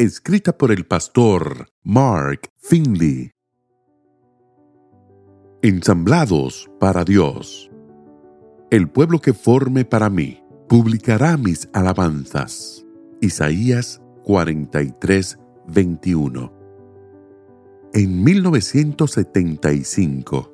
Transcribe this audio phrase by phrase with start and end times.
[0.00, 3.32] escrita por el pastor Mark Finley.
[5.60, 7.70] Ensamblados para Dios.
[8.70, 12.86] El pueblo que forme para mí publicará mis alabanzas.
[13.20, 16.50] Isaías 43, 21.
[17.92, 20.50] En 1975,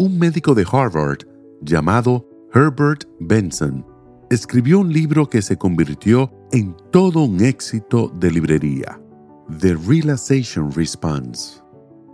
[0.00, 1.28] un médico de Harvard
[1.62, 3.86] llamado Herbert Benson
[4.30, 9.00] escribió un libro que se convirtió en todo un éxito de librería,
[9.58, 11.60] The Realization Response.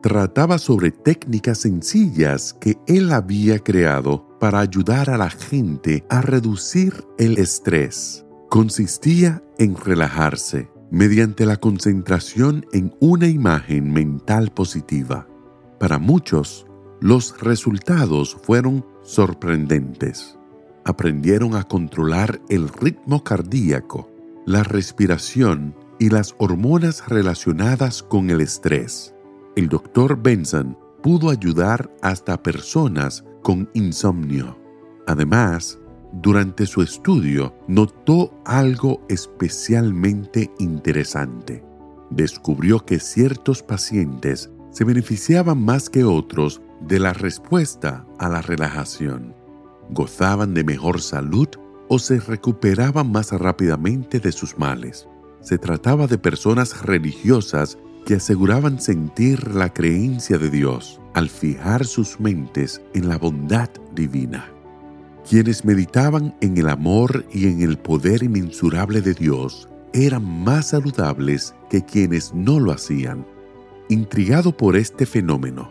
[0.02, 7.04] Trataba sobre técnicas sencillas que él había creado para ayudar a la gente a reducir
[7.18, 8.24] el estrés.
[8.48, 15.28] Consistía en relajarse mediante la concentración en una imagen mental positiva.
[15.78, 16.66] Para muchos,
[17.01, 20.38] los resultados fueron sorprendentes
[20.87, 24.09] aprendieron a controlar el ritmo cardíaco,
[24.46, 29.12] la respiración y las hormonas relacionadas con el estrés.
[29.57, 34.57] El doctor Benson pudo ayudar hasta personas con insomnio.
[35.09, 35.79] Además,
[36.12, 41.64] durante su estudio notó algo especialmente interesante.
[42.10, 49.34] Descubrió que ciertos pacientes se beneficiaban más que otros de la respuesta a la relajación
[49.90, 51.48] gozaban de mejor salud
[51.88, 55.09] o se recuperaban más rápidamente de sus males.
[55.40, 62.20] Se trataba de personas religiosas que aseguraban sentir la creencia de Dios al fijar sus
[62.20, 64.50] mentes en la bondad divina.
[65.28, 71.54] Quienes meditaban en el amor y en el poder inmensurable de Dios eran más saludables
[71.68, 73.26] que quienes no lo hacían.
[73.88, 75.70] Intrigado por este fenómeno,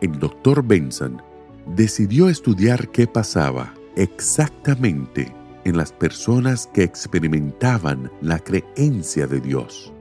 [0.00, 1.22] el doctor Benson
[1.66, 5.32] decidió estudiar qué pasaba exactamente
[5.64, 9.92] en las personas que experimentaban la creencia de Dios.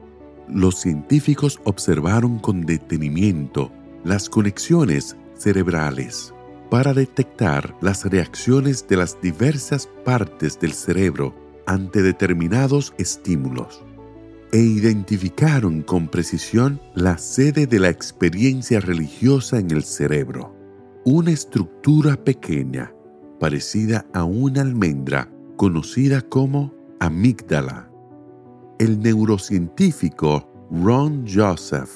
[0.48, 3.72] Los científicos observaron con detenimiento
[4.04, 6.34] las conexiones cerebrales
[6.70, 11.36] para detectar las reacciones de las diversas partes del cerebro
[11.68, 13.84] ante determinados estímulos
[14.52, 20.61] e identificaron con precisión la sede de la experiencia religiosa en el cerebro
[21.04, 22.94] una estructura pequeña
[23.40, 27.92] parecida a una almendra conocida como amígdala.
[28.78, 31.90] El neurocientífico Ron Joseph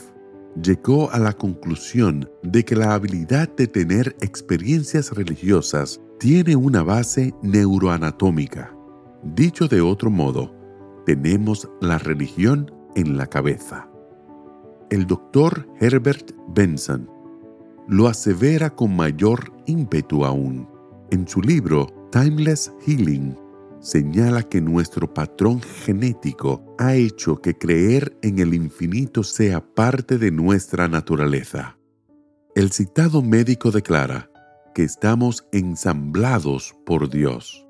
[0.62, 7.34] llegó a la conclusión de que la habilidad de tener experiencias religiosas tiene una base
[7.44, 8.76] neuroanatómica.
[9.24, 10.52] Dicho de otro modo,
[11.06, 13.88] tenemos la religión en la cabeza.
[14.90, 17.15] El doctor Herbert Benson
[17.88, 20.68] lo asevera con mayor ímpetu aún.
[21.12, 23.38] En su libro Timeless Healing,
[23.80, 30.32] señala que nuestro patrón genético ha hecho que creer en el infinito sea parte de
[30.32, 31.78] nuestra naturaleza.
[32.56, 34.32] El citado médico declara
[34.74, 37.68] que estamos ensamblados por Dios.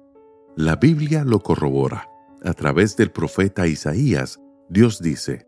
[0.56, 2.08] La Biblia lo corrobora.
[2.44, 4.40] A través del profeta Isaías,
[4.70, 5.48] Dios dice,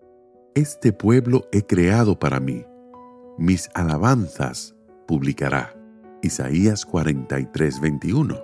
[0.56, 2.66] Este pueblo he creado para mí
[3.38, 4.76] mis alabanzas
[5.08, 5.74] publicará.
[6.22, 8.36] Isaías 43, 21.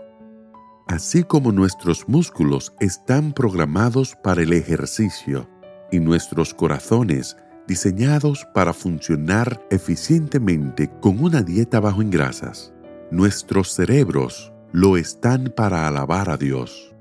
[0.87, 5.49] Así como nuestros músculos están programados para el ejercicio
[5.91, 7.37] y nuestros corazones
[7.67, 12.73] diseñados para funcionar eficientemente con una dieta bajo en grasas,
[13.11, 16.93] nuestros cerebros lo están para alabar a Dios.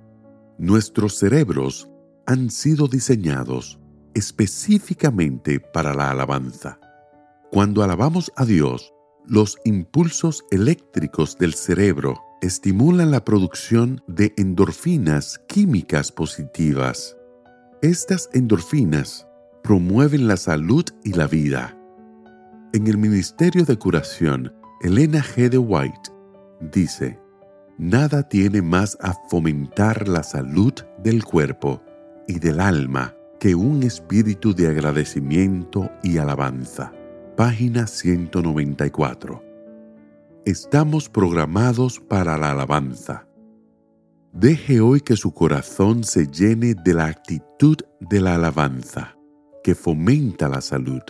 [0.58, 1.90] Nuestros cerebros
[2.26, 3.80] han sido diseñados
[4.14, 6.78] específicamente para la alabanza.
[7.52, 8.94] Cuando alabamos a Dios,
[9.26, 17.14] los impulsos eléctricos del cerebro estimulan la producción de endorfinas químicas positivas.
[17.82, 19.26] Estas endorfinas
[19.62, 21.76] promueven la salud y la vida.
[22.72, 25.50] En el Ministerio de Curación, Elena G.
[25.50, 26.10] de White
[26.72, 27.20] dice,
[27.76, 30.72] Nada tiene más a fomentar la salud
[31.04, 31.82] del cuerpo
[32.26, 36.94] y del alma que un espíritu de agradecimiento y alabanza
[37.36, 39.42] página 194.
[40.44, 43.26] Estamos programados para la alabanza.
[44.32, 49.16] Deje hoy que su corazón se llene de la actitud de la alabanza,
[49.62, 51.02] que fomenta la salud.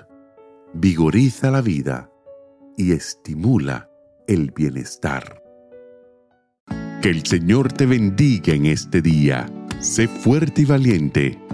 [0.75, 2.11] vigoriza la vida
[2.79, 3.91] y estimula
[4.27, 5.43] el bienestar.
[7.03, 9.53] Que el Señor te bendiga en este día.
[9.81, 11.39] Sé fuerte y valiente.